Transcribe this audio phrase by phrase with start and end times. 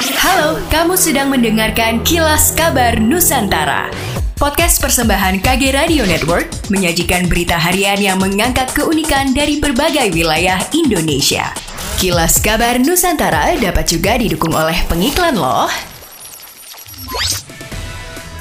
[0.00, 3.92] Halo, kamu sedang mendengarkan Kilas Kabar Nusantara.
[4.32, 11.52] Podcast persembahan KG Radio Network menyajikan berita harian yang mengangkat keunikan dari berbagai wilayah Indonesia.
[12.00, 15.68] Kilas Kabar Nusantara dapat juga didukung oleh pengiklan loh.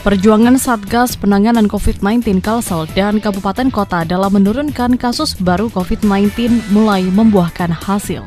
[0.08, 7.76] Perjuangan Satgas Penanganan COVID-19 Kalsel dan Kabupaten Kota dalam menurunkan kasus baru COVID-19 mulai membuahkan
[7.84, 8.24] hasil.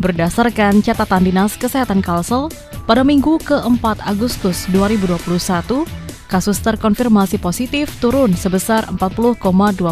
[0.00, 2.48] Berdasarkan catatan Dinas Kesehatan Kalsel,
[2.88, 5.84] pada Minggu ke-4 Agustus 2021,
[6.24, 9.36] kasus terkonfirmasi positif turun sebesar 40,2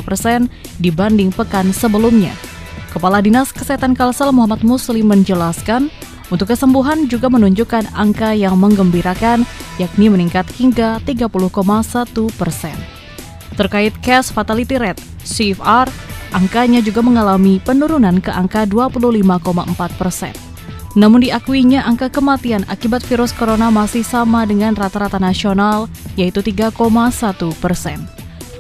[0.00, 0.48] persen
[0.80, 2.32] dibanding pekan sebelumnya.
[2.88, 5.92] Kepala Dinas Kesehatan Kalsel Muhammad Muslim menjelaskan,
[6.32, 9.44] untuk kesembuhan juga menunjukkan angka yang menggembirakan,
[9.76, 11.28] yakni meningkat hingga 30,1
[12.40, 12.76] persen.
[13.60, 15.84] Terkait case fatality rate, CFR,
[16.32, 20.34] angkanya juga mengalami penurunan ke angka 25,4 persen.
[20.98, 25.86] Namun diakuinya angka kematian akibat virus corona masih sama dengan rata-rata nasional,
[26.18, 28.08] yaitu 3,1 persen.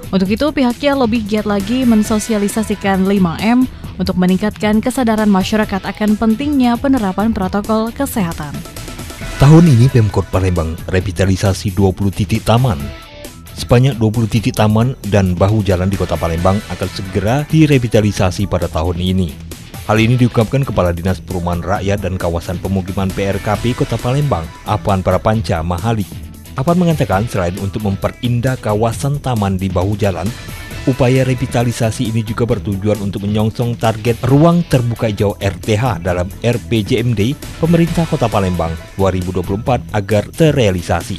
[0.08, 3.68] Untuk itu, pihaknya lebih giat lagi mensosialisasikan 5M
[4.00, 8.54] untuk meningkatkan kesadaran masyarakat akan pentingnya penerapan protokol kesehatan.
[9.38, 12.78] Tahun ini Pemkot Palembang revitalisasi 20 titik taman.
[13.58, 19.02] Sebanyak 20 titik taman dan bahu jalan di kota Palembang akan segera direvitalisasi pada tahun
[19.02, 19.34] ini.
[19.90, 25.58] Hal ini diungkapkan Kepala Dinas Perumahan Rakyat dan Kawasan Pemukiman PRKP Kota Palembang, Apan Parapanca
[25.66, 26.06] Mahali.
[26.54, 30.30] Apan mengatakan selain untuk memperindah kawasan taman di bahu jalan,
[30.86, 38.06] upaya revitalisasi ini juga bertujuan untuk menyongsong target ruang terbuka hijau RTH dalam RPJMD pemerintah
[38.06, 38.70] Kota Palembang
[39.00, 41.18] 2024 agar terrealisasi.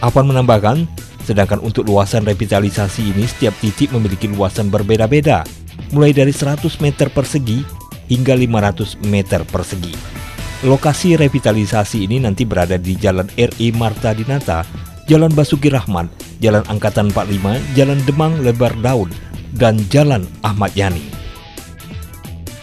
[0.00, 5.42] Apan menambahkan, sedangkan untuk luasan revitalisasi ini setiap titik memiliki luasan berbeda-beda,
[5.90, 7.66] mulai dari 100 meter persegi
[8.06, 9.90] hingga 500 meter persegi.
[10.62, 14.62] Lokasi revitalisasi ini nanti berada di Jalan RI Marta Dinata,
[15.10, 19.10] Jalan Basuki Rahmat, Jalan Angkatan 45, Jalan Demang Lebar Daun,
[19.52, 21.02] dan Jalan Ahmad Yani.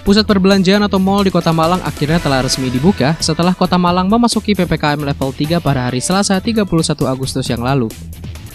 [0.03, 4.52] Pusat perbelanjaan atau mall di Kota Malang akhirnya telah resmi dibuka setelah Kota Malang memasuki
[4.52, 6.68] PPKM level 3 pada hari Selasa 31
[7.07, 7.88] Agustus yang lalu.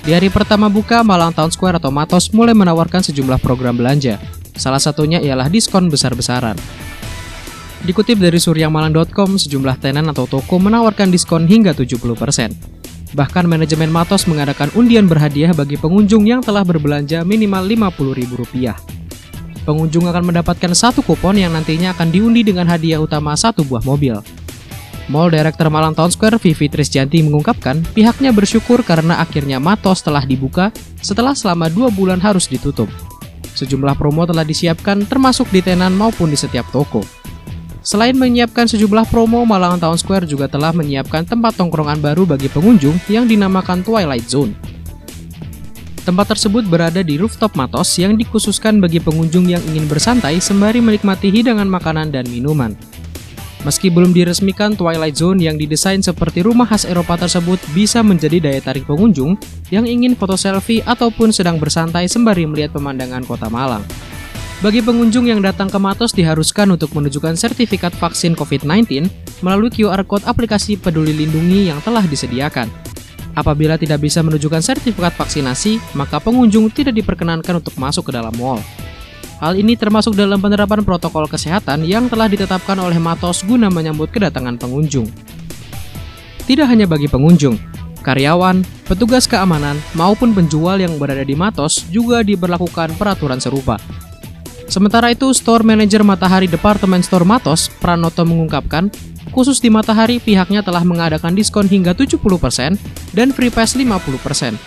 [0.08, 4.16] Di hari pertama buka, Malang Town Square atau Matos mulai menawarkan sejumlah program belanja,
[4.58, 6.58] Salah satunya ialah diskon besar-besaran.
[7.86, 13.14] Dikutip dari suryamalang.com, sejumlah tenan atau toko menawarkan diskon hingga 70%.
[13.14, 18.74] Bahkan manajemen Matos mengadakan undian berhadiah bagi pengunjung yang telah berbelanja minimal Rp50.000.
[19.62, 24.18] Pengunjung akan mendapatkan satu kupon yang nantinya akan diundi dengan hadiah utama satu buah mobil.
[25.08, 30.69] Mall Director Malang Town Square Vivi Trisjanti mengungkapkan pihaknya bersyukur karena akhirnya Matos telah dibuka
[31.00, 32.92] setelah selama dua bulan harus ditutup.
[33.56, 37.00] Sejumlah promo telah disiapkan termasuk di tenan maupun di setiap toko.
[37.80, 43.00] Selain menyiapkan sejumlah promo, Malang Town Square juga telah menyiapkan tempat tongkrongan baru bagi pengunjung
[43.08, 44.52] yang dinamakan Twilight Zone.
[46.04, 51.32] Tempat tersebut berada di rooftop Matos yang dikhususkan bagi pengunjung yang ingin bersantai sembari menikmati
[51.32, 52.76] hidangan makanan dan minuman.
[53.68, 58.64] Meski belum diresmikan, Twilight Zone yang didesain seperti rumah khas Eropa tersebut bisa menjadi daya
[58.64, 59.36] tarik pengunjung
[59.68, 63.84] yang ingin foto selfie ataupun sedang bersantai sembari melihat pemandangan kota Malang.
[64.64, 69.04] Bagi pengunjung yang datang ke Matos diharuskan untuk menunjukkan sertifikat vaksin COVID-19
[69.44, 72.72] melalui QR Code aplikasi Peduli Lindungi yang telah disediakan.
[73.36, 78.64] Apabila tidak bisa menunjukkan sertifikat vaksinasi, maka pengunjung tidak diperkenankan untuk masuk ke dalam mall.
[79.38, 84.59] Hal ini termasuk dalam penerapan protokol kesehatan yang telah ditetapkan oleh Matos guna menyambut kedatangan
[84.59, 85.06] pengunjung.
[86.43, 87.54] Tidak hanya bagi pengunjung,
[88.03, 93.78] karyawan, petugas keamanan, maupun penjual yang berada di Matos juga diberlakukan peraturan serupa.
[94.66, 98.91] Sementara itu, Store Manager Matahari Departemen Store Matos, Pranoto mengungkapkan,
[99.31, 102.75] khusus di Matahari pihaknya telah mengadakan diskon hingga 70%
[103.15, 104.59] dan free pass 50%.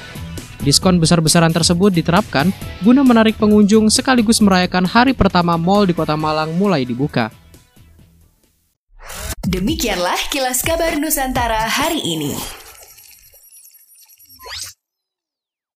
[0.61, 2.53] Diskon besar-besaran tersebut diterapkan
[2.85, 7.33] guna menarik pengunjung sekaligus merayakan hari pertama mall di Kota Malang mulai dibuka.
[9.41, 12.60] Demikianlah kilas kabar Nusantara hari ini.